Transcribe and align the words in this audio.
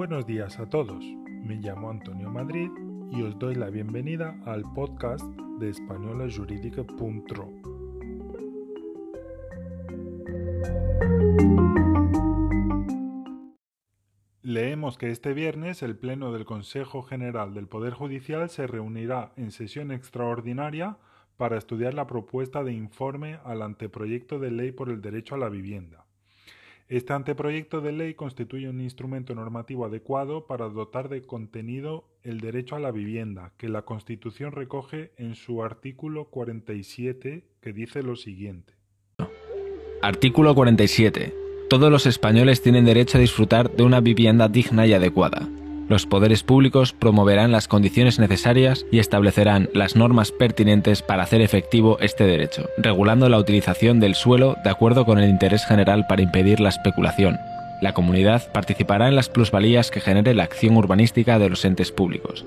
Buenos 0.00 0.24
días 0.24 0.58
a 0.58 0.66
todos, 0.66 1.04
me 1.26 1.56
llamo 1.56 1.90
Antonio 1.90 2.30
Madrid 2.30 2.70
y 3.10 3.20
os 3.20 3.38
doy 3.38 3.54
la 3.54 3.68
bienvenida 3.68 4.34
al 4.46 4.62
podcast 4.72 5.26
de 5.58 5.68
españolajurídica.ro. 5.68 7.50
Leemos 14.40 14.96
que 14.96 15.10
este 15.10 15.34
viernes 15.34 15.82
el 15.82 15.98
Pleno 15.98 16.32
del 16.32 16.46
Consejo 16.46 17.02
General 17.02 17.52
del 17.52 17.68
Poder 17.68 17.92
Judicial 17.92 18.48
se 18.48 18.66
reunirá 18.66 19.34
en 19.36 19.50
sesión 19.50 19.92
extraordinaria 19.92 20.96
para 21.36 21.58
estudiar 21.58 21.92
la 21.92 22.06
propuesta 22.06 22.64
de 22.64 22.72
informe 22.72 23.38
al 23.44 23.60
anteproyecto 23.60 24.38
de 24.38 24.50
ley 24.50 24.72
por 24.72 24.88
el 24.88 25.02
derecho 25.02 25.34
a 25.34 25.38
la 25.38 25.50
vivienda. 25.50 26.06
Este 26.90 27.12
anteproyecto 27.12 27.80
de 27.80 27.92
ley 27.92 28.14
constituye 28.14 28.68
un 28.68 28.80
instrumento 28.80 29.32
normativo 29.32 29.84
adecuado 29.84 30.48
para 30.48 30.68
dotar 30.68 31.08
de 31.08 31.22
contenido 31.22 32.02
el 32.24 32.40
derecho 32.40 32.74
a 32.74 32.80
la 32.80 32.90
vivienda, 32.90 33.52
que 33.56 33.68
la 33.68 33.82
Constitución 33.82 34.50
recoge 34.50 35.12
en 35.16 35.36
su 35.36 35.62
artículo 35.62 36.24
47, 36.30 37.44
que 37.60 37.72
dice 37.72 38.02
lo 38.02 38.16
siguiente. 38.16 38.72
Artículo 40.02 40.52
47. 40.52 41.32
Todos 41.68 41.92
los 41.92 42.06
españoles 42.06 42.60
tienen 42.60 42.84
derecho 42.84 43.18
a 43.18 43.20
disfrutar 43.20 43.70
de 43.70 43.84
una 43.84 44.00
vivienda 44.00 44.48
digna 44.48 44.84
y 44.84 44.92
adecuada. 44.92 45.48
Los 45.90 46.06
poderes 46.06 46.44
públicos 46.44 46.92
promoverán 46.92 47.50
las 47.50 47.66
condiciones 47.66 48.20
necesarias 48.20 48.86
y 48.92 49.00
establecerán 49.00 49.68
las 49.74 49.96
normas 49.96 50.30
pertinentes 50.30 51.02
para 51.02 51.24
hacer 51.24 51.40
efectivo 51.40 51.98
este 51.98 52.28
derecho, 52.28 52.68
regulando 52.78 53.28
la 53.28 53.38
utilización 53.38 53.98
del 53.98 54.14
suelo 54.14 54.54
de 54.62 54.70
acuerdo 54.70 55.04
con 55.04 55.18
el 55.18 55.28
interés 55.28 55.66
general 55.66 56.06
para 56.08 56.22
impedir 56.22 56.60
la 56.60 56.68
especulación. 56.68 57.38
La 57.82 57.92
comunidad 57.92 58.52
participará 58.52 59.08
en 59.08 59.16
las 59.16 59.28
plusvalías 59.28 59.90
que 59.90 59.98
genere 59.98 60.32
la 60.32 60.44
acción 60.44 60.76
urbanística 60.76 61.40
de 61.40 61.50
los 61.50 61.64
entes 61.64 61.90
públicos. 61.90 62.46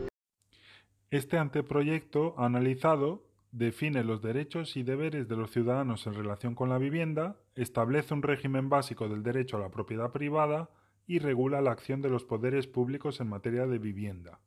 Este 1.12 1.38
anteproyecto 1.38 2.36
analizado 2.38 3.26
define 3.52 4.06
los 4.06 4.22
derechos 4.22 4.78
y 4.78 4.84
deberes 4.84 5.28
de 5.28 5.36
los 5.36 5.52
ciudadanos 5.52 6.08
en 6.08 6.14
relación 6.14 6.56
con 6.56 6.70
la 6.70 6.78
vivienda, 6.78 7.36
establece 7.56 8.14
un 8.14 8.24
régimen 8.24 8.70
básico 8.70 9.10
del 9.10 9.22
derecho 9.22 9.58
a 9.58 9.60
la 9.60 9.70
propiedad 9.70 10.14
privada, 10.14 10.70
y 11.08 11.20
regula 11.20 11.62
la 11.62 11.72
acción 11.72 12.02
de 12.02 12.10
los 12.10 12.24
poderes 12.24 12.68
públicos 12.68 13.20
en 13.20 13.30
materia 13.30 13.66
de 13.68 13.78
vivienda. 13.78 14.40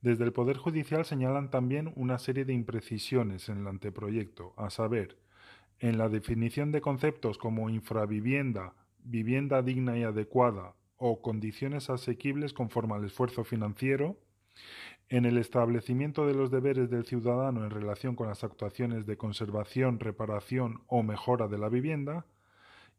Desde 0.00 0.24
el 0.24 0.32
Poder 0.32 0.56
Judicial 0.56 1.04
señalan 1.04 1.50
también 1.50 1.92
una 1.96 2.18
serie 2.18 2.44
de 2.44 2.52
imprecisiones 2.52 3.48
en 3.48 3.58
el 3.58 3.66
anteproyecto, 3.66 4.54
a 4.56 4.70
saber, 4.70 5.18
en 5.78 5.98
la 5.98 6.08
definición 6.08 6.72
de 6.72 6.80
conceptos 6.80 7.38
como 7.38 7.70
infravivienda, 7.70 8.74
vivienda 9.04 9.62
digna 9.62 9.98
y 9.98 10.02
adecuada 10.02 10.74
o 10.96 11.20
condiciones 11.20 11.90
asequibles 11.90 12.52
conforme 12.52 12.94
al 12.94 13.04
esfuerzo 13.04 13.44
financiero, 13.44 14.18
en 15.08 15.24
el 15.24 15.38
establecimiento 15.38 16.26
de 16.26 16.34
los 16.34 16.50
deberes 16.50 16.90
del 16.90 17.04
ciudadano 17.04 17.64
en 17.64 17.70
relación 17.70 18.16
con 18.16 18.28
las 18.28 18.42
actuaciones 18.42 19.06
de 19.06 19.16
conservación, 19.16 20.00
reparación 20.00 20.82
o 20.88 21.02
mejora 21.02 21.46
de 21.46 21.58
la 21.58 21.68
vivienda, 21.68 22.26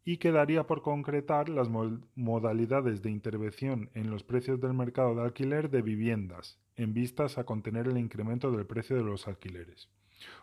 y 0.08 0.20
quedaría 0.20 0.66
por 0.66 0.84
concretar 0.84 1.50
las 1.50 1.68
modalidades 2.16 3.02
de 3.02 3.12
intervención 3.12 3.90
en 3.94 4.10
los 4.10 4.24
precios 4.24 4.62
del 4.62 4.74
mercado 4.74 5.14
de 5.14 5.24
alquiler 5.24 5.70
de 5.70 5.82
viviendas, 5.82 6.58
en 6.78 6.94
vistas 6.94 7.38
a 7.38 7.44
contener 7.44 7.88
el 7.88 7.98
incremento 7.98 8.50
del 8.50 8.66
precio 8.66 8.96
de 8.96 9.04
los 9.04 9.28
alquileres. 9.28 9.90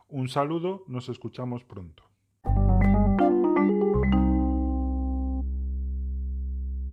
Un 0.07 0.29
saludo, 0.29 0.85
nos 0.87 1.09
escuchamos 1.09 1.65
pronto. 1.65 2.03